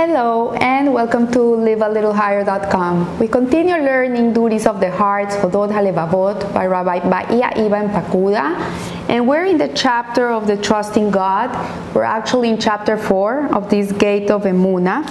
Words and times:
Hello 0.00 0.54
and 0.54 0.94
welcome 0.94 1.30
to 1.30 1.38
livealittlehigher.com. 1.38 3.18
We 3.18 3.28
continue 3.28 3.74
learning 3.74 4.32
duties 4.32 4.66
of 4.66 4.80
the 4.80 4.90
hearts, 4.90 5.36
Hovot 5.36 5.70
Halevavot, 5.70 6.54
by 6.54 6.64
Rabbi 6.64 7.00
Bahia 7.00 7.52
Ibn 7.54 7.90
Pakuda. 7.90 8.56
And 9.10 9.28
we're 9.28 9.44
in 9.44 9.58
the 9.58 9.68
chapter 9.68 10.30
of 10.30 10.46
the 10.46 10.56
trusting 10.56 11.10
God. 11.10 11.50
We're 11.94 12.04
actually 12.04 12.48
in 12.48 12.58
chapter 12.58 12.96
4 12.96 13.54
of 13.54 13.68
this 13.68 13.92
gate 13.92 14.30
of 14.30 14.44
Emuna. 14.44 15.06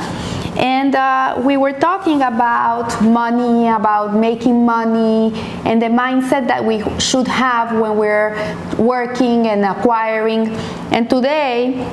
And 0.58 0.96
uh, 0.96 1.40
we 1.46 1.56
were 1.56 1.74
talking 1.74 2.24
about 2.24 3.00
money, 3.04 3.68
about 3.68 4.16
making 4.16 4.66
money, 4.66 5.40
and 5.66 5.80
the 5.80 5.94
mindset 5.94 6.48
that 6.48 6.66
we 6.66 6.82
should 7.00 7.28
have 7.28 7.80
when 7.80 7.96
we're 7.96 8.34
working 8.80 9.50
and 9.50 9.64
acquiring. 9.66 10.48
And 10.90 11.08
today, 11.08 11.88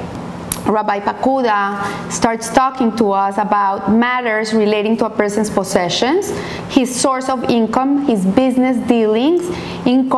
Rabbi 0.67 1.01
Pakuda 1.01 2.11
starts 2.11 2.49
talking 2.51 2.95
to 2.97 3.13
us 3.13 3.39
about 3.39 3.93
matters 3.93 4.53
relating 4.53 4.97
to 4.97 5.07
a 5.07 5.11
person's 5.11 5.49
possessions, 5.49 6.31
his 6.69 6.95
source 6.95 7.29
of 7.29 7.45
income, 7.45 8.05
his 8.07 8.27
business 8.27 8.77
dealings, 8.89 9.49
in, 9.87 10.11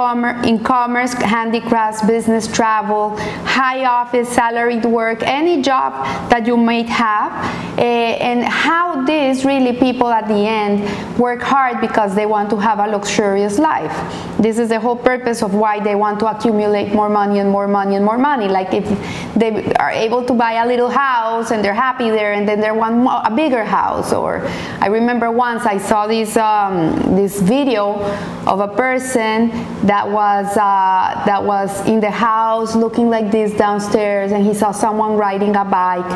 in 0.44 0.58
commerce, 0.64 1.12
handicrafts, 1.12 2.02
business 2.06 2.48
travel, 2.48 3.16
high 3.44 3.84
office, 3.84 4.28
salaried 4.28 4.84
work, 4.84 5.22
any 5.22 5.60
job 5.60 5.92
that 6.30 6.46
you 6.46 6.56
might 6.56 6.86
have, 6.86 7.30
uh, 7.78 7.82
and 7.82 8.44
how 8.44 9.04
this 9.04 9.44
really 9.44 9.76
people 9.78 10.08
at 10.08 10.26
the 10.26 10.34
end 10.34 10.80
work 11.18 11.42
hard 11.42 11.80
because 11.80 12.14
they 12.14 12.24
want 12.24 12.48
to 12.48 12.56
have 12.56 12.78
a 12.78 12.86
luxurious 12.86 13.58
life. 13.58 13.92
This 14.38 14.58
is 14.58 14.70
the 14.70 14.80
whole 14.80 14.96
purpose 14.96 15.42
of 15.42 15.54
why 15.54 15.80
they 15.80 15.94
want 15.94 16.18
to 16.20 16.26
accumulate 16.26 16.94
more 16.94 17.10
money 17.10 17.40
and 17.40 17.50
more 17.50 17.68
money 17.68 17.96
and 17.96 18.04
more 18.04 18.18
money. 18.18 18.48
Like 18.48 18.72
if 18.72 18.86
they 19.34 19.72
are 19.74 19.90
able 19.90 20.24
to 20.24 20.37
buy 20.38 20.52
a 20.62 20.66
little 20.66 20.88
house 20.88 21.50
and 21.50 21.64
they're 21.64 21.74
happy 21.74 22.10
there, 22.10 22.32
and 22.32 22.48
then 22.48 22.60
they 22.60 22.70
want 22.70 23.06
a 23.26 23.34
bigger 23.34 23.64
house. 23.64 24.12
Or 24.12 24.46
I 24.80 24.86
remember 24.86 25.30
once 25.30 25.66
I 25.66 25.78
saw 25.78 26.06
this 26.06 26.36
um, 26.36 27.16
this 27.16 27.40
video 27.42 28.00
of 28.46 28.60
a 28.60 28.68
person 28.68 29.50
that 29.86 30.08
was 30.08 30.46
uh, 30.56 31.22
that 31.26 31.42
was 31.42 31.70
in 31.86 32.00
the 32.00 32.10
house 32.10 32.76
looking 32.76 33.10
like 33.10 33.30
this 33.30 33.52
downstairs, 33.52 34.32
and 34.32 34.46
he 34.46 34.54
saw 34.54 34.70
someone 34.70 35.16
riding 35.16 35.56
a 35.56 35.64
bike, 35.64 36.10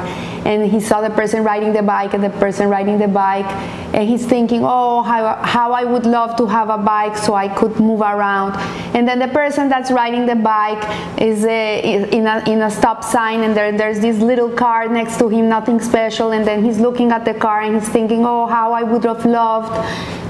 and 0.47 0.71
he 0.71 0.81
saw 0.81 1.01
the 1.01 1.11
person 1.11 1.43
riding 1.43 1.73
the 1.73 1.83
bike 1.83 2.15
and 2.15 2.23
the 2.23 2.31
person 2.31 2.69
riding 2.69 2.99
the 2.99 3.09
bike, 3.09 3.51
and 3.93 4.09
he's 4.09 4.25
thinking, 4.25 4.63
oh, 4.65 5.03
how, 5.03 5.37
how 5.43 5.73
I 5.73 5.85
would 5.85 6.07
love 6.07 6.37
to 6.37 6.47
have 6.47 6.71
a 6.71 6.79
bike 6.79 7.17
so 7.17 7.35
I 7.35 7.49
could 7.49 7.81
move 7.81 8.01
around, 8.01 8.55
and 8.95 9.07
then 9.09 9.19
the 9.19 9.29
person 9.29 9.69
that's 9.69 9.91
riding 9.91 10.27
the 10.27 10.37
bike 10.37 10.83
is 11.21 11.45
uh, 11.45 11.49
in 11.49 12.27
a 12.27 12.43
in 12.49 12.63
a 12.63 12.71
stop 12.71 13.03
sign, 13.03 13.43
and 13.43 13.57
there, 13.57 13.73
there's 13.73 14.01
this 14.01 14.12
little 14.19 14.51
car 14.51 14.89
next 14.89 15.19
to 15.19 15.29
him, 15.29 15.49
nothing 15.49 15.81
special, 15.81 16.33
and 16.33 16.47
then 16.47 16.65
he's 16.65 16.79
looking 16.79 17.13
at 17.13 17.25
the 17.25 17.35
car 17.35 17.61
and 17.61 17.75
he's 17.81 17.89
thinking, 17.89 18.25
oh, 18.27 18.47
how 18.47 18.73
I 18.73 18.83
would 18.83 19.05
have 19.05 19.25
loved 19.25 19.73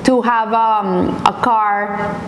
to 0.06 0.22
have 0.22 0.52
um, 0.52 1.08
a 1.26 1.40
car 1.42 2.20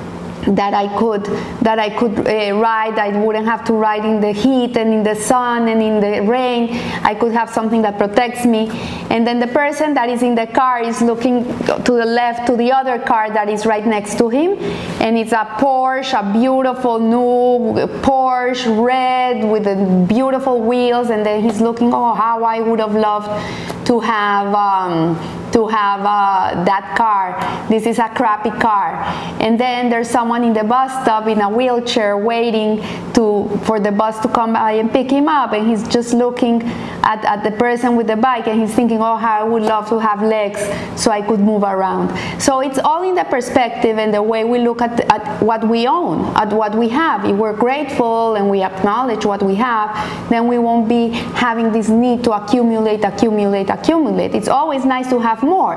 that 0.48 0.74
I 0.74 0.88
could 0.98 1.24
that 1.62 1.78
I 1.78 1.90
could 1.90 2.18
uh, 2.18 2.54
ride. 2.58 2.98
I 2.98 3.18
wouldn't 3.18 3.46
have 3.46 3.64
to 3.66 3.72
ride 3.72 4.04
in 4.04 4.20
the 4.20 4.32
heat 4.32 4.76
and 4.76 4.92
in 4.92 5.02
the 5.02 5.14
sun 5.14 5.68
and 5.68 5.82
in 5.82 6.00
the 6.00 6.30
rain. 6.30 6.70
I 7.02 7.14
could 7.14 7.32
have 7.32 7.50
something 7.50 7.82
that 7.82 7.98
protects 7.98 8.44
me. 8.44 8.70
And 9.10 9.26
then 9.26 9.38
the 9.38 9.46
person 9.46 9.94
that 9.94 10.08
is 10.08 10.22
in 10.22 10.34
the 10.34 10.46
car 10.46 10.80
is 10.82 11.00
looking 11.00 11.44
to 11.84 11.92
the 11.92 12.04
left 12.04 12.46
to 12.46 12.56
the 12.56 12.72
other 12.72 12.98
car 12.98 13.30
that 13.30 13.48
is 13.48 13.64
right 13.66 13.86
next 13.86 14.18
to 14.18 14.28
him, 14.28 14.58
and 15.00 15.16
it's 15.16 15.32
a 15.32 15.44
Porsche, 15.58 16.14
a 16.18 16.32
beautiful 16.32 16.98
new 16.98 17.86
Porsche, 18.02 18.66
red 18.84 19.44
with 19.44 19.64
the 19.64 20.06
beautiful 20.08 20.60
wheels. 20.60 21.10
And 21.10 21.24
then 21.24 21.42
he's 21.42 21.60
looking, 21.60 21.92
oh, 21.92 22.14
how 22.14 22.44
I 22.44 22.60
would 22.60 22.80
have 22.80 22.94
loved 22.94 23.86
to 23.86 24.00
have. 24.00 24.54
Um, 24.54 25.43
to 25.54 25.68
have 25.68 26.00
uh, 26.00 26.64
that 26.64 26.94
car. 26.98 27.38
This 27.68 27.86
is 27.86 27.98
a 28.00 28.08
crappy 28.08 28.50
car. 28.60 28.94
And 29.40 29.58
then 29.58 29.88
there's 29.88 30.10
someone 30.10 30.42
in 30.42 30.52
the 30.52 30.64
bus 30.64 30.90
stop 31.02 31.28
in 31.28 31.40
a 31.40 31.48
wheelchair 31.48 32.18
waiting 32.18 32.82
to 33.14 33.48
for 33.64 33.78
the 33.78 33.92
bus 33.92 34.18
to 34.20 34.28
come 34.28 34.54
by 34.54 34.72
and 34.72 34.90
pick 34.90 35.10
him 35.10 35.28
up. 35.28 35.52
And 35.52 35.68
he's 35.68 35.86
just 35.86 36.12
looking 36.12 36.62
at, 37.04 37.24
at 37.24 37.44
the 37.44 37.52
person 37.52 37.94
with 37.94 38.08
the 38.08 38.16
bike 38.16 38.48
and 38.48 38.60
he's 38.60 38.74
thinking, 38.74 39.00
oh, 39.00 39.16
how 39.16 39.40
I 39.40 39.44
would 39.44 39.62
love 39.62 39.88
to 39.90 39.98
have 39.98 40.22
legs 40.22 40.60
so 41.00 41.12
I 41.12 41.22
could 41.22 41.38
move 41.38 41.62
around. 41.62 42.10
So 42.42 42.60
it's 42.60 42.78
all 42.78 43.08
in 43.08 43.14
the 43.14 43.24
perspective 43.24 43.96
and 43.98 44.12
the 44.12 44.22
way 44.22 44.42
we 44.42 44.58
look 44.58 44.82
at, 44.82 45.00
at 45.12 45.40
what 45.40 45.68
we 45.68 45.86
own, 45.86 46.34
at 46.36 46.52
what 46.52 46.74
we 46.74 46.88
have. 46.88 47.24
If 47.24 47.36
we're 47.36 47.56
grateful 47.56 48.34
and 48.34 48.50
we 48.50 48.62
acknowledge 48.62 49.24
what 49.24 49.42
we 49.42 49.54
have, 49.54 49.94
then 50.30 50.48
we 50.48 50.58
won't 50.58 50.88
be 50.88 51.10
having 51.10 51.70
this 51.70 51.88
need 51.88 52.24
to 52.24 52.32
accumulate, 52.32 53.04
accumulate, 53.04 53.70
accumulate. 53.70 54.34
It's 54.34 54.48
always 54.48 54.84
nice 54.84 55.08
to 55.10 55.20
have 55.20 55.43
more. 55.44 55.76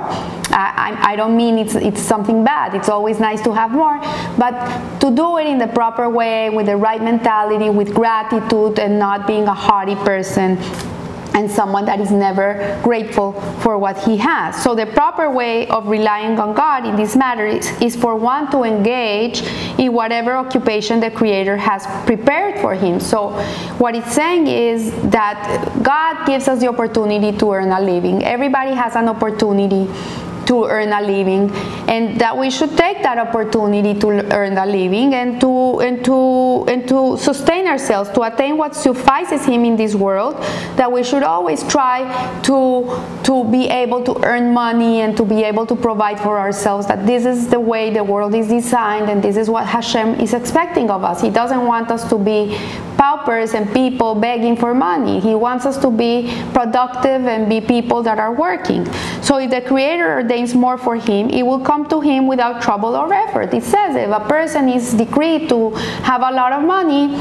I, 0.50 0.98
I, 1.02 1.16
don't 1.16 1.36
mean 1.36 1.58
it's, 1.58 1.76
it's 1.76 2.02
something 2.02 2.44
bad. 2.44 2.74
It's 2.74 2.90
always 2.90 3.20
nice 3.20 3.42
to 3.44 3.54
have 3.54 3.72
more, 3.72 4.00
but 4.38 5.00
to 5.00 5.12
do 5.12 5.38
it 5.38 5.48
in 5.48 5.58
the 5.58 5.68
proper 5.68 6.10
way, 6.10 6.50
with 6.50 6.68
the 6.68 6.78
right 6.78 7.02
mentality, 7.02 7.70
with 7.70 7.94
gratitude, 7.94 8.80
and 8.80 8.98
not 8.98 9.28
being 9.28 9.48
a 9.48 9.54
haughty 9.54 9.96
person 9.96 10.58
and 11.38 11.50
someone 11.52 11.86
that 11.86 12.00
is 12.00 12.10
never 12.10 12.80
grateful 12.82 13.34
for 13.62 13.78
what 13.78 13.96
he 14.00 14.18
has. 14.18 14.62
So, 14.64 14.74
the 14.74 14.88
proper 14.88 15.30
way 15.30 15.68
of 15.68 15.88
relying 15.88 16.40
on 16.40 16.56
God 16.56 16.86
in 16.88 16.96
this 16.96 17.16
matter 17.16 17.46
is, 17.46 17.70
is, 17.80 17.96
for 17.96 18.16
one 18.16 18.50
to 18.52 18.64
engage 18.64 19.44
in 19.78 19.94
whatever 19.94 20.34
occupation 20.34 21.00
the 21.00 21.12
Creator 21.12 21.58
has 21.58 21.86
prepared 22.08 22.60
for 22.60 22.74
him. 22.74 23.00
So, 23.00 23.30
what 23.78 23.94
it's 23.96 24.12
saying 24.14 24.48
is 24.48 24.92
that 25.12 25.38
God 25.84 26.26
gives 26.26 26.48
us 26.48 26.60
the 26.60 26.70
opportunity 26.70 27.38
to 27.38 27.52
earn 27.52 27.72
a 27.72 27.82
living. 27.82 28.24
Everybody 28.24 28.74
has 28.74 28.96
an 28.96 29.08
opportunity 29.08 29.88
to 30.48 30.66
earn 30.66 30.94
a 30.94 31.02
living 31.02 31.52
and 31.88 32.20
that 32.20 32.36
we 32.36 32.50
should 32.50 32.76
take 32.78 33.04
that 33.04 33.18
opportunity 33.18 33.94
to 34.00 34.10
earn 34.34 34.58
a 34.58 34.66
living 34.66 35.14
and 35.14 35.40
to 35.40 35.80
and 35.80 36.04
to 36.04 36.66
and 36.68 36.88
to 36.88 37.18
sustain 37.18 37.68
ourselves 37.68 38.10
to 38.12 38.22
attain 38.22 38.58
what 38.58 38.76
suffices 38.76 39.46
him 39.46 39.66
in 39.66 39.76
this 39.76 39.94
world 39.94 40.36
that 40.76 40.92
we 40.92 41.04
should 41.04 41.24
always 41.24 41.64
try 41.68 42.08
to 42.42 42.88
to 43.24 43.44
be 43.52 43.68
able 43.68 44.04
to 44.04 44.16
earn 44.26 44.54
money 44.54 45.02
and 45.02 45.18
to 45.18 45.26
be 45.26 45.44
able 45.44 45.66
to 45.66 45.76
provide 45.76 46.20
for 46.20 46.40
ourselves 46.40 46.88
that 46.88 47.06
this 47.06 47.26
is 47.26 47.50
the 47.50 47.60
way 47.60 47.94
the 47.94 48.04
world 48.04 48.34
is 48.34 48.48
designed 48.48 49.10
and 49.10 49.24
this 49.24 49.36
is 49.36 49.50
what 49.50 49.66
Hashem 49.66 50.20
is 50.22 50.34
expecting 50.34 50.90
of 50.90 51.04
us. 51.04 51.22
He 51.22 51.30
doesn't 51.30 51.66
want 51.66 51.92
us 51.92 52.10
to 52.10 52.18
be 52.18 52.58
paupers 52.98 53.54
and 53.54 53.72
people 53.74 54.16
begging 54.16 54.56
for 54.56 54.74
money. 54.74 55.20
He 55.20 55.36
wants 55.36 55.66
us 55.66 55.78
to 55.80 55.92
be 55.92 56.34
productive 56.54 57.26
and 57.26 57.50
be 57.50 57.62
people 57.62 58.02
that 58.04 58.18
are 58.20 58.34
working 58.34 58.86
so 59.28 59.36
if 59.36 59.52
the 59.52 59.60
creator 59.60 60.10
ordains 60.10 60.56
more 60.56 60.78
for 60.78 60.96
him, 60.96 61.30
it 61.30 61.44
will 61.44 61.60
come 61.60 61.86
to 61.90 62.00
him 62.00 62.28
without 62.28 62.62
trouble 62.62 62.96
or 62.96 63.14
effort. 63.14 63.54
It 63.54 63.62
says 63.62 63.94
if 63.94 64.10
a 64.10 64.22
person 64.22 64.70
is 64.70 64.94
decreed 64.94 65.50
to 65.50 65.72
have 66.08 66.22
a 66.22 66.32
lot 66.32 66.54
of 66.54 66.64
money, 66.64 67.14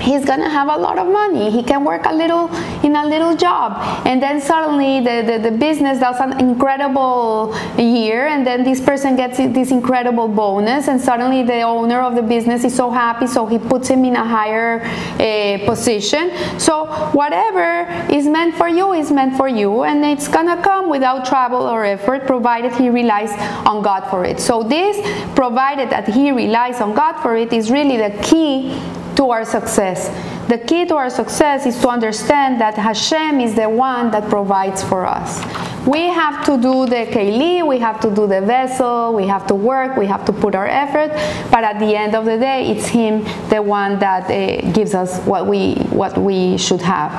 he's 0.00 0.24
gonna 0.24 0.48
have 0.48 0.68
a 0.68 0.76
lot 0.76 0.98
of 0.98 1.06
money. 1.06 1.50
He 1.50 1.62
can 1.62 1.84
work 1.84 2.06
a 2.06 2.14
little 2.14 2.54
in 2.84 2.96
a 2.96 3.06
little 3.06 3.36
job. 3.36 4.06
And 4.06 4.22
then 4.22 4.40
suddenly 4.40 5.00
the, 5.00 5.22
the, 5.26 5.50
the, 5.50 5.54
business 5.54 6.00
does 6.00 6.20
an 6.20 6.40
incredible 6.40 7.54
year 7.78 8.26
and 8.26 8.46
then 8.46 8.64
this 8.64 8.80
person 8.80 9.16
gets 9.16 9.38
this 9.38 9.70
incredible 9.70 10.28
bonus 10.28 10.88
and 10.88 11.00
suddenly 11.00 11.42
the 11.42 11.62
owner 11.62 12.00
of 12.00 12.14
the 12.14 12.22
business 12.22 12.64
is 12.64 12.74
so 12.74 12.90
happy 12.90 13.26
so 13.26 13.46
he 13.46 13.58
puts 13.58 13.88
him 13.88 14.04
in 14.04 14.16
a 14.16 14.24
higher 14.24 14.82
uh, 14.82 15.64
position. 15.64 16.30
So 16.58 16.86
whatever 17.12 17.86
is 18.12 18.26
meant 18.26 18.56
for 18.56 18.68
you 18.68 18.92
is 18.92 19.10
meant 19.10 19.36
for 19.36 19.48
you 19.48 19.84
and 19.84 20.04
it's 20.04 20.28
gonna 20.28 20.60
come 20.62 20.90
without 20.90 21.24
trouble 21.24 21.62
or 21.62 21.84
effort 21.84 22.26
provided 22.26 22.72
he 22.72 22.90
relies 22.90 23.30
on 23.66 23.82
god 23.82 24.10
for 24.10 24.24
it. 24.24 24.40
So 24.40 24.62
this 24.62 24.96
provided 25.34 25.90
that 25.90 26.08
he 26.08 26.32
relies 26.32 26.80
on 26.80 26.94
god 26.94 27.22
for 27.22 27.36
it 27.36 27.52
is 27.52 27.70
really 27.70 27.96
the 27.96 28.10
key 28.22 28.74
to 29.16 29.30
our 29.30 29.44
success. 29.44 30.08
The 30.48 30.58
key 30.58 30.84
to 30.86 30.96
our 30.96 31.10
success 31.10 31.66
is 31.66 31.80
to 31.80 31.88
understand 31.88 32.60
that 32.60 32.74
Hashem 32.74 33.40
is 33.40 33.54
the 33.54 33.68
one 33.68 34.10
that 34.10 34.28
provides 34.28 34.82
for 34.82 35.06
us. 35.06 35.42
We 35.86 36.00
have 36.00 36.44
to 36.46 36.56
do 36.56 36.86
the 36.86 37.06
keli, 37.06 37.66
we 37.66 37.78
have 37.78 38.00
to 38.00 38.10
do 38.10 38.26
the 38.26 38.40
vessel, 38.40 39.12
we 39.14 39.26
have 39.26 39.46
to 39.48 39.54
work, 39.54 39.96
we 39.96 40.06
have 40.06 40.24
to 40.24 40.32
put 40.32 40.54
our 40.54 40.66
effort, 40.66 41.10
but 41.50 41.62
at 41.62 41.78
the 41.78 41.94
end 41.94 42.14
of 42.14 42.24
the 42.24 42.38
day, 42.38 42.70
it's 42.70 42.86
Him, 42.86 43.22
the 43.50 43.62
one 43.62 43.98
that 43.98 44.30
uh, 44.30 44.70
gives 44.72 44.94
us 44.94 45.18
what 45.26 45.46
we 45.46 45.74
what 45.90 46.16
we 46.16 46.56
should 46.56 46.80
have. 46.80 47.12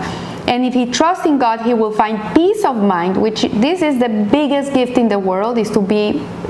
And 0.48 0.64
if 0.64 0.74
he 0.74 0.86
trusts 0.86 1.26
in 1.26 1.40
God, 1.40 1.62
he 1.62 1.74
will 1.74 1.92
find 1.92 2.20
peace 2.36 2.64
of 2.64 2.76
mind, 2.76 3.18
which 3.18 3.42
this 3.44 3.82
is 3.82 4.00
the 4.00 4.10
biggest 4.32 4.74
gift 4.74 4.98
in 4.98 5.08
the 5.08 5.18
world, 5.18 5.58
is 5.58 5.72
to 5.72 5.82
be 5.82 6.20
uh, 6.44 6.50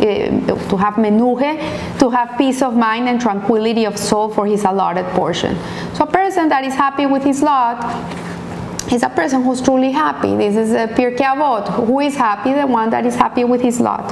to 0.69 0.77
have 0.77 0.95
menuhe, 0.95 1.99
to 1.99 2.09
have 2.09 2.37
peace 2.37 2.61
of 2.61 2.75
mind 2.75 3.07
and 3.07 3.21
tranquility 3.21 3.85
of 3.85 3.97
soul 3.97 4.29
for 4.29 4.45
his 4.45 4.65
allotted 4.65 5.05
portion. 5.15 5.55
So 5.93 6.03
a 6.03 6.11
person 6.11 6.49
that 6.49 6.65
is 6.65 6.73
happy 6.73 7.05
with 7.05 7.23
his 7.23 7.41
lot 7.41 7.79
is 8.91 9.03
a 9.03 9.09
person 9.09 9.43
who's 9.43 9.61
truly 9.61 9.91
happy. 9.91 10.35
This 10.35 10.55
is 10.55 10.71
a 10.73 10.87
Pirkei 10.87 11.19
Avot. 11.19 11.67
Who 11.87 11.99
is 12.01 12.15
happy? 12.15 12.53
The 12.53 12.67
one 12.67 12.89
that 12.91 13.05
is 13.05 13.15
happy 13.15 13.43
with 13.43 13.61
his 13.61 13.79
lot. 13.79 14.11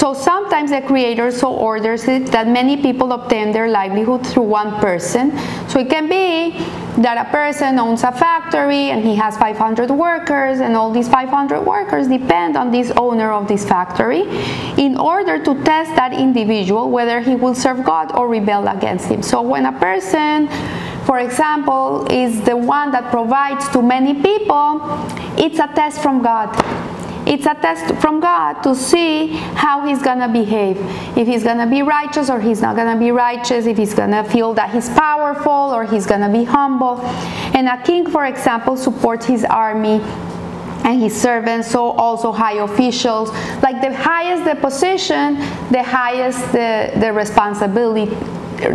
So 0.00 0.14
sometimes 0.14 0.70
the 0.70 0.80
creator 0.80 1.30
so 1.30 1.52
orders 1.52 2.08
it 2.08 2.32
that 2.32 2.48
many 2.48 2.80
people 2.80 3.12
obtain 3.12 3.52
their 3.52 3.68
livelihood 3.68 4.26
through 4.26 4.44
one 4.44 4.80
person. 4.80 5.36
So 5.68 5.78
it 5.78 5.90
can 5.90 6.08
be 6.08 6.56
that 7.02 7.26
a 7.26 7.30
person 7.30 7.78
owns 7.78 8.02
a 8.02 8.10
factory 8.10 8.88
and 8.88 9.04
he 9.04 9.14
has 9.16 9.36
500 9.36 9.90
workers, 9.90 10.60
and 10.60 10.74
all 10.74 10.90
these 10.90 11.06
500 11.06 11.60
workers 11.60 12.08
depend 12.08 12.56
on 12.56 12.70
this 12.70 12.90
owner 12.92 13.30
of 13.30 13.46
this 13.46 13.68
factory 13.68 14.22
in 14.78 14.96
order 14.96 15.36
to 15.44 15.54
test 15.64 15.94
that 15.96 16.14
individual 16.14 16.88
whether 16.88 17.20
he 17.20 17.36
will 17.36 17.54
serve 17.54 17.84
God 17.84 18.10
or 18.16 18.26
rebel 18.26 18.68
against 18.68 19.04
him. 19.04 19.22
So 19.22 19.42
when 19.42 19.66
a 19.66 19.78
person 19.78 20.48
for 21.04 21.18
example, 21.18 22.06
is 22.10 22.40
the 22.42 22.56
one 22.56 22.92
that 22.92 23.10
provides 23.10 23.68
to 23.70 23.82
many 23.82 24.14
people, 24.14 24.80
it's 25.36 25.58
a 25.58 25.66
test 25.74 26.00
from 26.02 26.22
God. 26.22 26.54
It's 27.30 27.46
a 27.46 27.54
test 27.54 27.94
from 28.00 28.18
God 28.18 28.54
to 28.64 28.74
see 28.74 29.28
how 29.54 29.86
he's 29.86 30.02
gonna 30.02 30.26
behave. 30.28 30.76
If 31.16 31.28
he's 31.28 31.44
gonna 31.44 31.68
be 31.68 31.80
righteous 31.82 32.28
or 32.28 32.40
he's 32.40 32.60
not 32.60 32.74
gonna 32.74 32.98
be 32.98 33.12
righteous, 33.12 33.66
if 33.66 33.76
he's 33.76 33.94
gonna 33.94 34.24
feel 34.24 34.52
that 34.54 34.70
he's 34.74 34.88
powerful 34.88 35.52
or 35.52 35.84
he's 35.84 36.06
gonna 36.06 36.28
be 36.28 36.42
humble. 36.42 37.00
And 37.54 37.68
a 37.68 37.80
king, 37.84 38.10
for 38.10 38.24
example, 38.24 38.76
supports 38.76 39.26
his 39.26 39.44
army 39.44 40.00
and 40.82 41.00
his 41.00 41.14
servants, 41.14 41.70
so 41.70 41.90
also 41.92 42.32
high 42.32 42.54
officials. 42.64 43.30
Like 43.62 43.80
the 43.80 43.94
highest 43.94 44.44
the 44.44 44.56
position, 44.56 45.36
the 45.70 45.84
highest 45.84 46.50
the, 46.50 46.90
the 46.98 47.12
responsibility 47.12 48.10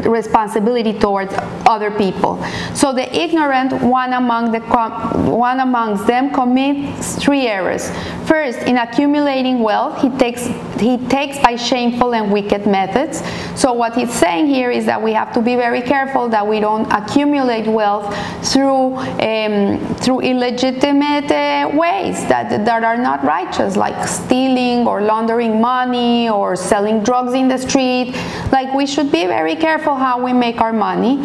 responsibility 0.06 0.94
towards 0.98 1.34
other 1.66 1.92
people. 1.92 2.44
So 2.74 2.94
the 2.94 3.08
ignorant 3.16 3.72
one 3.82 4.14
among 4.14 4.52
the 4.52 4.60
one 4.60 5.60
amongst 5.60 6.08
them 6.08 6.34
commits 6.34 7.16
three 7.16 7.48
errors. 7.48 7.90
First, 8.26 8.60
in 8.60 8.78
accumulating 8.78 9.60
wealth, 9.60 10.02
he 10.02 10.10
takes 10.18 10.46
he 10.80 10.98
takes 11.08 11.38
by 11.40 11.56
shameful 11.56 12.14
and 12.14 12.32
wicked 12.32 12.66
methods. 12.66 13.24
So 13.56 13.72
what 13.74 13.96
he's 13.96 14.12
saying 14.12 14.48
here 14.48 14.72
is 14.72 14.86
that 14.86 15.02
we 15.02 15.14
have 15.14 15.32
to 15.34 15.42
be 15.42 15.56
very 15.56 15.82
careful 15.82 16.28
that 16.30 16.46
we 16.46 16.60
don't 16.60 16.92
accumulate 16.92 17.68
wealth 17.68 18.14
through 18.52 18.96
um, 18.98 19.96
through 19.96 20.22
illegitimate 20.22 21.32
uh, 21.32 21.72
ways 21.74 22.26
that 22.28 22.66
that 22.66 22.84
are 22.84 22.98
not 22.98 23.24
righteous, 23.24 23.76
like 23.78 24.08
stealing 24.08 24.88
or 24.88 25.02
laundering 25.02 25.62
money 25.62 26.30
or 26.30 26.56
selling 26.56 27.04
drugs 27.04 27.34
in 27.34 27.48
the 27.48 27.58
street. 27.58 28.16
Like 28.52 28.74
we 28.74 28.86
should 28.86 29.12
be 29.12 29.26
very 29.26 29.56
careful 29.56 29.75
careful 29.76 29.96
how 29.96 30.24
we 30.24 30.32
make 30.32 30.62
our 30.62 30.72
money. 30.72 31.18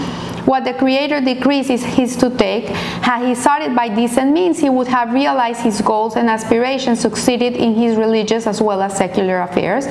What 0.45 0.65
the 0.65 0.75
Creator 0.75 1.21
decrees 1.21 1.71
is 1.71 1.85
his 1.85 2.17
to 2.17 2.31
take. 2.31 2.67
Had 3.07 3.25
he 3.25 3.37
started 3.37 3.77
by 3.77 3.89
decent 3.89 4.33
means, 4.33 4.59
he 4.59 4.69
would 4.69 4.89
have 4.89 5.13
realized 5.13 5.61
his 5.61 5.81
goals 5.81 6.17
and 6.17 6.29
aspirations, 6.29 6.99
succeeded 6.99 7.55
in 7.55 7.75
his 7.75 7.97
religious 7.97 8.49
as 8.49 8.61
well 8.61 8.83
as 8.83 8.97
secular 8.97 9.43
affairs. 9.43 9.87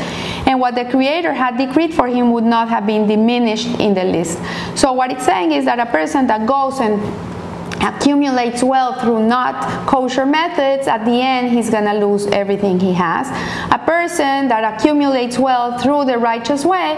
And 0.45 0.59
what 0.59 0.75
the 0.75 0.83
Creator 0.83 1.31
had 1.31 1.57
decreed 1.57 1.93
for 1.93 2.07
him 2.07 2.33
would 2.33 2.43
not 2.43 2.67
have 2.67 2.85
been 2.85 3.07
diminished 3.07 3.67
in 3.79 3.93
the 3.93 4.03
least. 4.03 4.37
So, 4.75 4.91
what 4.91 5.09
it's 5.09 5.25
saying 5.25 5.53
is 5.53 5.63
that 5.63 5.79
a 5.79 5.85
person 5.85 6.27
that 6.27 6.45
goes 6.45 6.81
and 6.81 6.99
accumulates 7.81 8.61
wealth 8.61 8.99
through 8.99 9.25
not 9.25 9.87
kosher 9.87 10.25
methods, 10.25 10.85
at 10.85 11.05
the 11.05 11.21
end 11.21 11.51
he's 11.51 11.69
gonna 11.69 11.93
lose 11.93 12.25
everything 12.27 12.77
he 12.77 12.91
has. 12.91 13.29
A 13.71 13.79
person 13.79 14.49
that 14.49 14.63
accumulates 14.73 15.39
wealth 15.39 15.81
through 15.81 16.03
the 16.03 16.17
righteous 16.17 16.65
way, 16.65 16.97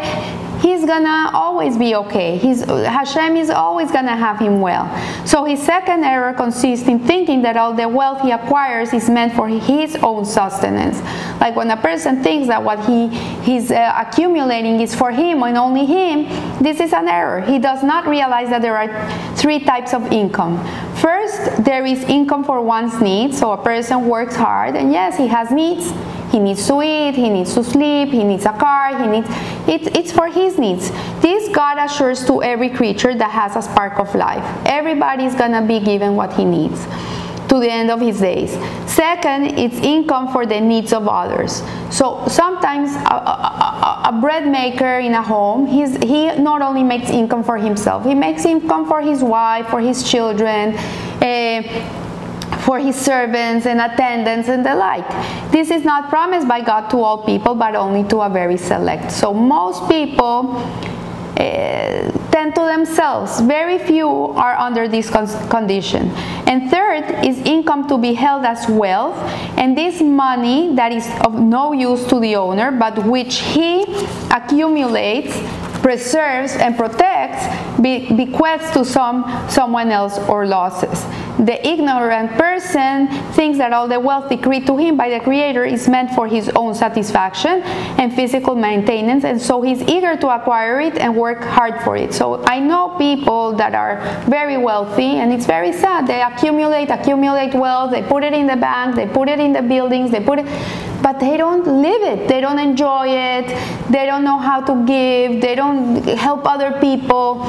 he's 0.62 0.86
gonna 0.86 1.32
always 1.34 1.78
be 1.78 1.96
okay. 1.96 2.38
He's, 2.38 2.64
Hashem 2.64 3.36
is 3.36 3.50
always 3.50 3.92
gonna 3.92 4.16
have 4.16 4.40
him 4.40 4.62
well. 4.62 4.86
So 5.26 5.44
his 5.44 5.62
second 5.62 6.04
error 6.04 6.34
consists 6.34 6.88
in 6.88 7.00
thinking 7.00 7.42
that 7.42 7.58
all 7.58 7.74
the 7.74 7.88
wealth 7.88 8.22
he 8.22 8.32
acquires 8.32 8.94
is 8.94 9.10
meant 9.10 9.34
for 9.34 9.48
his 9.48 9.96
own 9.98 10.26
sustenance. 10.26 11.02
Like 11.40 11.56
when 11.56 11.72
a 11.72 11.78
person 11.78 12.24
thinks 12.24 12.48
that 12.48 12.64
what 12.64 12.86
he 12.86 13.08
he's 13.42 13.72
uh, 13.72 13.94
accumulating 13.98 14.80
is 14.80 14.94
for 14.94 15.12
him 15.12 15.44
and 15.44 15.58
only 15.58 15.86
him, 15.86 16.26
this 16.62 16.80
is 16.80 16.94
an 16.94 17.08
error. 17.08 17.42
He 17.42 17.60
does 17.60 17.84
not 17.84 18.08
realize 18.08 18.50
that 18.50 18.62
there 18.62 18.78
are 18.78 19.36
three 19.36 19.60
types 19.60 19.94
of 19.94 20.12
income. 20.12 20.58
First, 20.96 21.64
there 21.64 21.86
is 21.86 22.04
income 22.04 22.44
for 22.44 22.62
one's 22.62 23.02
needs. 23.02 23.40
So 23.40 23.52
a 23.52 23.64
person 23.64 24.08
works 24.08 24.36
hard, 24.36 24.76
and 24.76 24.92
yes, 24.92 25.18
he 25.18 25.28
has 25.28 25.52
needs 25.52 25.92
he 26.32 26.40
needs 26.40 26.66
to 26.68 26.82
eat, 26.82 27.16
he 27.16 27.30
needs 27.30 27.54
to 27.56 27.64
sleep, 27.64 28.10
he 28.10 28.24
needs 28.24 28.46
a 28.46 28.54
car, 28.54 28.98
he 28.98 29.08
needs 29.08 29.28
it, 29.68 29.96
it's 29.96 30.12
for 30.12 30.28
his 30.28 30.58
needs. 30.58 30.90
This 31.22 31.50
God 31.50 31.78
assures 31.78 32.26
to 32.26 32.42
every 32.42 32.70
creature 32.70 33.14
that 33.14 33.32
has 33.32 33.56
a 33.56 33.62
spark 33.62 34.00
of 34.00 34.16
life. 34.16 34.44
Everybody 34.66 35.26
is 35.26 35.36
gonna 35.36 35.66
be 35.66 35.80
given 35.80 36.16
what 36.16 36.34
he 36.34 36.46
needs 36.46 36.88
to 37.50 37.60
the 37.60 37.70
end 37.70 37.92
of 37.92 38.00
his 38.00 38.22
days. 38.22 38.52
Second, 38.90 39.60
it's 39.60 39.76
income 39.80 40.32
for 40.32 40.46
the 40.46 40.60
needs 40.62 40.94
of 40.94 41.08
others. 41.08 41.62
So 41.90 42.26
sometimes 42.28 42.96
a, 42.96 43.16
a, 43.16 44.02
a, 44.06 44.20
bread 44.22 44.48
maker 44.48 45.00
in 45.00 45.14
a 45.14 45.22
home, 45.22 45.68
he 45.68 45.84
not 46.38 46.62
only 46.62 46.84
makes 46.84 47.10
income 47.10 47.44
for 47.44 47.58
himself, 47.58 48.06
he 48.06 48.16
makes 48.16 48.46
income 48.46 48.88
for 48.88 49.02
his 49.02 49.22
wife, 49.22 49.68
for 49.68 49.82
his 49.82 50.10
children. 50.10 50.78
Uh, 51.22 52.01
for 52.62 52.80
his 52.80 52.96
servants 52.96 53.66
and 53.66 53.82
attendants 53.82 54.50
and 54.50 54.66
the 54.66 54.76
like. 54.76 55.08
This 55.52 55.72
is 55.72 55.84
not 55.84 56.10
promised 56.10 56.48
by 56.48 56.62
God 56.62 56.90
to 56.90 56.98
all 56.98 57.24
people, 57.24 57.56
but 57.56 57.76
only 57.76 58.04
to 58.10 58.22
a 58.22 58.30
very 58.30 58.58
select. 58.58 59.12
So 59.12 59.34
most 59.34 59.90
people 59.90 60.56
uh, 61.38 62.12
tend 62.32 62.54
to 62.56 62.62
themselves. 62.62 63.42
Very 63.42 63.78
few 63.80 64.08
are 64.08 64.56
under 64.56 64.88
this 64.88 65.10
condition. 65.10 66.10
And 66.46 66.70
third 66.70 67.26
is 67.26 67.40
income 67.40 67.88
to 67.88 67.98
be 67.98 68.14
held 68.14 68.46
as 68.46 68.68
wealth, 68.70 69.18
and 69.58 69.78
this 69.78 70.02
money 70.02 70.76
that 70.76 70.92
is 70.92 71.08
of 71.26 71.40
no 71.40 71.74
use 71.74 72.06
to 72.08 72.20
the 72.20 72.36
owner, 72.36 72.72
but 72.72 73.06
which 73.06 73.40
he 73.40 73.84
accumulates 74.30 75.38
preserves 75.82 76.54
and 76.54 76.78
protects 76.78 77.44
be, 77.82 78.14
bequeaths 78.14 78.72
to 78.72 78.86
some 78.86 79.26
someone 79.50 79.90
else 79.90 80.20
or 80.30 80.46
losses. 80.46 81.06
The 81.42 81.58
ignorant 81.68 82.38
person 82.38 83.08
thinks 83.34 83.58
that 83.58 83.74
all 83.74 83.88
the 83.88 84.00
wealth 84.00 84.30
decreed 84.30 84.68
to 84.68 84.78
him 84.78 84.96
by 84.96 85.10
the 85.10 85.20
Creator 85.20 85.66
is 85.66 85.90
meant 85.90 86.12
for 86.12 86.28
his 86.28 86.50
own 86.50 86.76
satisfaction 86.76 87.64
and 87.98 88.14
physical 88.14 88.54
maintenance, 88.54 89.24
and 89.24 89.42
so 89.42 89.64
he's 89.64 89.82
eager 89.82 90.16
to 90.18 90.30
acquire 90.30 90.80
it 90.80 91.00
and 91.00 91.16
work 91.16 91.44
hard 91.44 91.82
for 91.82 91.98
it. 91.98 92.14
So 92.14 92.44
I 92.46 92.60
know 92.60 92.96
people 93.00 93.54
that 93.54 93.74
are 93.74 93.98
very 94.30 94.58
wealthy, 94.58 95.18
and 95.18 95.34
it's 95.34 95.48
very 95.48 95.74
sad. 95.74 96.06
They 96.06 96.22
accumulate, 96.22 96.92
accumulate 96.92 97.56
wealth, 97.56 97.90
they 97.90 98.04
put 98.04 98.24
it 98.24 98.34
in 98.34 98.46
the 98.46 98.58
bank, 98.58 98.96
they 98.96 99.08
put 99.08 99.28
it 99.28 99.40
in 99.40 99.52
the 99.52 99.64
buildings, 99.64 100.12
they 100.12 100.24
put 100.24 100.38
it 100.38 100.46
but 101.02 101.20
they 101.20 101.36
don't 101.36 101.66
live 101.66 102.04
it. 102.04 102.28
They 102.28 102.42
don't 102.42 102.60
enjoy 102.60 103.08
it. 103.08 103.48
They 103.90 104.06
don't 104.06 104.24
know 104.24 104.38
how 104.38 104.62
to 104.62 104.86
give. 104.86 105.42
They 105.42 105.56
don't 105.56 106.04
help 106.06 106.46
other 106.46 106.80
people. 106.80 107.42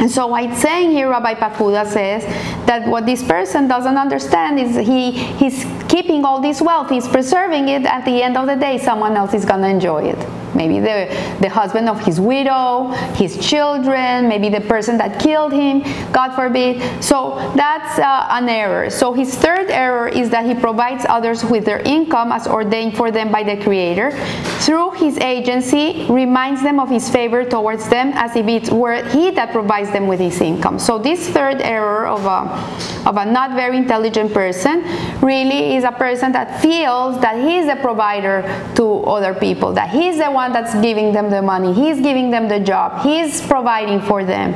And 0.00 0.10
so 0.10 0.26
what 0.26 0.44
it's 0.44 0.60
saying 0.60 0.90
here, 0.90 1.08
Rabbi 1.08 1.34
Pakuda 1.34 1.86
says 1.86 2.24
that 2.66 2.86
what 2.88 3.06
this 3.06 3.22
person 3.22 3.68
doesn't 3.68 3.96
understand 3.96 4.58
is 4.58 4.76
he 4.76 5.12
he's 5.12 5.64
keeping 5.88 6.24
all 6.24 6.40
this 6.40 6.60
wealth, 6.60 6.90
he's 6.90 7.06
preserving 7.06 7.68
it. 7.68 7.86
At 7.86 8.04
the 8.04 8.22
end 8.22 8.36
of 8.36 8.46
the 8.46 8.56
day, 8.56 8.78
someone 8.78 9.16
else 9.16 9.34
is 9.34 9.44
gonna 9.44 9.68
enjoy 9.68 10.04
it 10.04 10.43
maybe 10.66 10.80
the, 10.80 11.38
the 11.40 11.48
husband 11.48 11.88
of 11.88 12.00
his 12.04 12.20
widow, 12.20 12.88
his 13.14 13.36
children, 13.46 14.28
maybe 14.28 14.48
the 14.48 14.60
person 14.62 14.96
that 14.98 15.20
killed 15.20 15.52
him, 15.52 15.80
God 16.12 16.34
forbid. 16.34 16.80
So 17.02 17.36
that's 17.56 17.98
uh, 17.98 18.28
an 18.30 18.48
error. 18.48 18.90
So 18.90 19.12
his 19.12 19.34
third 19.34 19.70
error 19.70 20.08
is 20.08 20.30
that 20.30 20.46
he 20.46 20.54
provides 20.54 21.04
others 21.08 21.44
with 21.44 21.64
their 21.64 21.80
income 21.80 22.32
as 22.32 22.46
ordained 22.46 22.96
for 22.96 23.10
them 23.10 23.30
by 23.30 23.42
the 23.42 23.62
Creator. 23.62 24.12
Through 24.60 24.92
his 24.92 25.18
agency, 25.18 26.06
reminds 26.08 26.62
them 26.62 26.80
of 26.80 26.88
his 26.88 27.08
favor 27.10 27.44
towards 27.44 27.88
them 27.88 28.12
as 28.14 28.34
if 28.36 28.46
it 28.46 28.72
were 28.72 29.02
he 29.08 29.30
that 29.32 29.52
provides 29.52 29.90
them 29.90 30.06
with 30.06 30.20
his 30.20 30.40
income. 30.40 30.78
So 30.78 30.98
this 30.98 31.28
third 31.28 31.60
error 31.60 32.06
of 32.06 32.24
a, 32.24 33.08
of 33.08 33.16
a 33.16 33.24
not 33.24 33.54
very 33.54 33.76
intelligent 33.76 34.32
person 34.32 34.82
really 35.20 35.76
is 35.76 35.84
a 35.84 35.92
person 35.92 36.32
that 36.32 36.60
feels 36.60 37.20
that 37.20 37.36
he's 37.36 37.66
the 37.66 37.76
provider 37.76 38.42
to 38.76 39.02
other 39.04 39.34
people, 39.34 39.72
that 39.72 39.90
he's 39.90 40.18
the 40.18 40.30
one 40.30 40.44
one 40.44 40.52
that's 40.54 40.74
giving 40.80 41.12
them 41.12 41.28
the 41.28 41.42
money. 41.42 41.74
He's 41.74 42.00
giving 42.00 42.30
them 42.30 42.48
the 42.48 42.60
job. 42.60 43.02
He's 43.02 43.42
providing 43.46 44.00
for 44.00 44.24
them. 44.24 44.54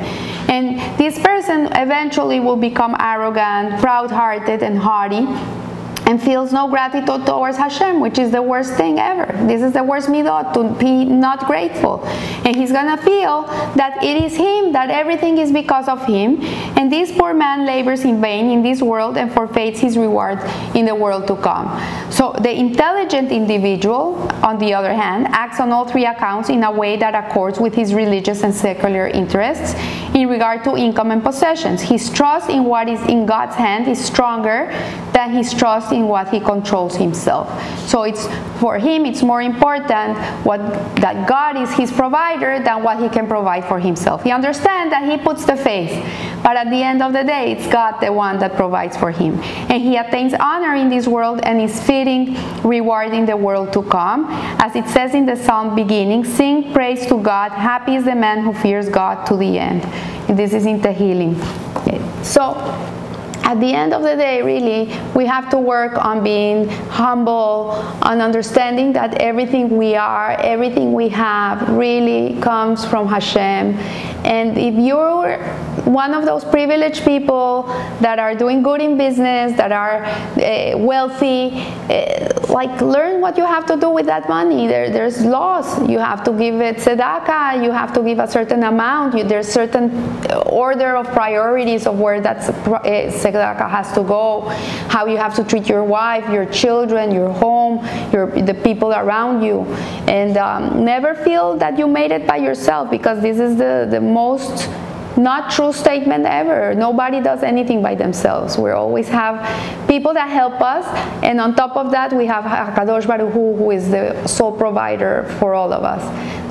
And 0.49 0.79
this 0.97 1.19
person 1.19 1.67
eventually 1.73 2.39
will 2.39 2.55
become 2.55 2.95
arrogant, 2.99 3.79
proud 3.79 4.09
hearted, 4.09 4.63
and 4.63 4.79
haughty 4.79 5.27
and 6.09 6.19
feels 6.19 6.51
no 6.51 6.67
gratitude 6.67 7.23
towards 7.23 7.55
Hashem, 7.55 7.99
which 7.99 8.17
is 8.17 8.31
the 8.31 8.41
worst 8.41 8.73
thing 8.73 8.97
ever. 8.97 9.31
This 9.45 9.61
is 9.61 9.73
the 9.73 9.83
worst 9.83 10.07
midot, 10.09 10.53
to 10.55 10.63
be 10.79 11.05
not 11.05 11.45
grateful. 11.45 12.03
And 12.45 12.55
he's 12.55 12.71
gonna 12.71 12.97
feel 12.97 13.43
that 13.75 14.03
it 14.03 14.17
is 14.23 14.35
him, 14.35 14.71
that 14.71 14.89
everything 14.89 15.37
is 15.37 15.51
because 15.51 15.87
of 15.87 16.03
him, 16.05 16.41
and 16.77 16.91
this 16.91 17.11
poor 17.11 17.35
man 17.35 17.67
labors 17.67 18.05
in 18.05 18.19
vain 18.19 18.49
in 18.49 18.63
this 18.63 18.81
world 18.81 19.17
and 19.17 19.31
forfeits 19.31 19.79
his 19.79 19.99
reward 19.99 20.39
in 20.73 20.87
the 20.87 20.95
world 20.95 21.27
to 21.27 21.35
come. 21.35 21.67
So 22.09 22.33
the 22.41 22.57
intelligent 22.57 23.31
individual, 23.31 24.15
on 24.41 24.57
the 24.57 24.73
other 24.73 24.93
hand, 24.93 25.27
acts 25.29 25.59
on 25.59 25.71
all 25.71 25.85
three 25.85 26.07
accounts 26.07 26.49
in 26.49 26.63
a 26.63 26.71
way 26.71 26.97
that 26.97 27.13
accords 27.13 27.59
with 27.59 27.75
his 27.75 27.93
religious 27.93 28.41
and 28.41 28.55
secular 28.55 29.07
interests. 29.07 29.75
In 30.19 30.27
regard 30.27 30.63
to 30.65 30.75
income 30.75 31.11
and 31.11 31.23
possessions. 31.23 31.81
His 31.81 32.09
trust 32.09 32.49
in 32.49 32.65
what 32.65 32.89
is 32.89 33.01
in 33.07 33.25
God's 33.25 33.55
hand 33.55 33.87
is 33.87 34.03
stronger 34.03 34.67
than 35.13 35.31
his 35.31 35.53
trust 35.53 35.91
in 35.91 36.07
what 36.07 36.29
he 36.29 36.39
controls 36.39 36.95
himself. 36.95 37.47
So 37.87 38.03
it's 38.03 38.27
for 38.59 38.77
him 38.77 39.05
it's 39.05 39.23
more 39.23 39.41
important 39.41 40.17
what 40.45 40.59
that 40.97 41.27
God 41.27 41.57
is 41.57 41.71
his 41.73 41.91
provider 41.91 42.59
than 42.63 42.83
what 42.83 42.99
he 42.99 43.09
can 43.09 43.27
provide 43.27 43.65
for 43.65 43.79
himself. 43.79 44.23
He 44.23 44.31
understands 44.31 44.91
that 44.91 45.09
he 45.09 45.17
puts 45.17 45.45
the 45.45 45.55
faith, 45.55 45.91
but 46.43 46.57
at 46.57 46.69
the 46.69 46.81
end 46.83 47.01
of 47.01 47.13
the 47.13 47.23
day 47.23 47.53
it's 47.53 47.67
God 47.67 47.99
the 48.01 48.11
one 48.11 48.39
that 48.39 48.55
provides 48.55 48.97
for 48.97 49.11
him. 49.11 49.39
And 49.69 49.81
he 49.81 49.95
attains 49.95 50.33
honor 50.33 50.75
in 50.75 50.89
this 50.89 51.07
world 51.07 51.39
and 51.43 51.61
is 51.61 51.81
fitting 51.83 52.35
reward 52.63 53.13
in 53.13 53.25
the 53.25 53.37
world 53.37 53.71
to 53.73 53.83
come. 53.83 54.25
As 54.59 54.75
it 54.75 54.87
says 54.87 55.13
in 55.13 55.25
the 55.25 55.35
psalm 55.35 55.75
beginning, 55.75 56.25
sing 56.25 56.73
praise 56.73 57.05
to 57.07 57.21
God, 57.21 57.51
happy 57.51 57.95
is 57.95 58.05
the 58.05 58.15
man 58.15 58.43
who 58.43 58.53
fears 58.53 58.89
God 58.89 59.25
to 59.25 59.35
the 59.35 59.57
end. 59.57 59.85
This 60.27 60.53
is 60.53 60.65
in 60.65 60.79
Tehillim. 60.79 61.35
So 62.23 62.53
at 63.49 63.59
the 63.59 63.73
end 63.73 63.93
of 63.95 64.03
the 64.03 64.15
day, 64.15 64.43
really, 64.43 64.95
we 65.15 65.25
have 65.25 65.49
to 65.49 65.57
work 65.57 65.97
on 65.97 66.23
being 66.23 66.69
humble, 66.89 67.71
on 68.03 68.21
understanding 68.21 68.93
that 68.93 69.15
everything 69.15 69.75
we 69.75 69.95
are, 69.95 70.33
everything 70.41 70.93
we 70.93 71.09
have, 71.09 71.67
really 71.69 72.39
comes 72.41 72.85
from 72.85 73.07
Hashem. 73.07 73.73
And 74.23 74.55
if 74.55 74.75
you're 74.75 75.39
one 75.85 76.13
of 76.13 76.25
those 76.25 76.43
privileged 76.45 77.03
people 77.03 77.63
that 78.01 78.19
are 78.19 78.35
doing 78.35 78.61
good 78.61 78.81
in 78.81 78.99
business, 78.99 79.57
that 79.57 79.71
are 79.71 80.03
uh, 80.03 80.77
wealthy, 80.77 81.49
uh, 81.89 82.29
like 82.49 82.81
learn 82.81 83.19
what 83.21 83.35
you 83.37 83.45
have 83.45 83.65
to 83.67 83.77
do 83.77 83.89
with 83.89 84.05
that 84.05 84.29
money. 84.29 84.67
There, 84.67 84.91
there's 84.91 85.25
laws. 85.25 85.89
You 85.89 85.99
have 85.99 86.23
to 86.25 86.31
give 86.31 86.61
it 86.61 86.77
tzedakah. 86.77 87.63
You 87.63 87.71
have 87.71 87.93
to 87.93 88.03
give 88.03 88.19
a 88.19 88.27
certain 88.27 88.63
amount. 88.63 89.17
You, 89.17 89.23
there's 89.23 89.47
certain 89.47 89.89
order 90.45 90.95
of 90.95 91.07
priorities 91.07 91.87
of 91.87 91.99
where 91.99 92.21
that's 92.21 92.49
uh, 92.49 93.11
tzedakah 93.39 93.69
has 93.69 93.91
to 93.93 94.03
go. 94.03 94.41
How 94.89 95.05
you 95.05 95.17
have 95.17 95.35
to 95.35 95.43
treat 95.43 95.67
your 95.67 95.83
wife, 95.83 96.29
your 96.29 96.45
children, 96.45 97.11
your 97.11 97.29
home, 97.29 97.85
your 98.11 98.27
the 98.27 98.53
people 98.53 98.91
around 98.93 99.43
you, 99.43 99.65
and 100.07 100.37
um, 100.37 100.83
never 100.83 101.15
feel 101.15 101.57
that 101.57 101.77
you 101.77 101.87
made 101.87 102.11
it 102.11 102.27
by 102.27 102.37
yourself 102.37 102.89
because 102.91 103.21
this 103.21 103.39
is 103.39 103.57
the 103.57 103.87
the 103.89 104.01
most 104.01 104.69
not 105.17 105.51
true 105.51 105.73
statement 105.73 106.25
ever. 106.25 106.73
Nobody 106.73 107.19
does 107.19 107.43
anything 107.43 107.81
by 107.81 107.93
themselves. 107.93 108.57
We 108.57 108.71
always 108.71 109.09
have 109.09 109.35
people 109.87 110.13
that 110.13 110.29
help 110.29 110.61
us, 110.61 110.85
and 111.23 111.41
on 111.41 111.55
top 111.55 111.75
of 111.75 111.91
that, 111.91 112.13
we 112.13 112.25
have 112.25 112.45
Hakadosh 112.45 113.05
Baruch 113.05 113.33
Hu, 113.33 113.55
who 113.55 113.71
is 113.71 113.89
the 113.89 114.15
sole 114.27 114.55
provider 114.55 115.25
for 115.39 115.53
all 115.53 115.73
of 115.73 115.83
us. 115.83 116.03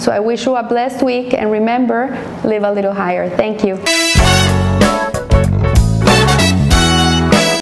So 0.03 0.13
I 0.13 0.21
wish 0.21 0.45
you 0.45 0.57
a 0.57 0.63
blessed 0.63 1.03
week, 1.03 1.33
and 1.33 1.51
remember, 1.51 2.09
live 2.45 2.63
a 2.63 2.73
little 2.73 2.93
higher. 2.93 3.31
Thank 3.31 3.65
you. 3.65 3.77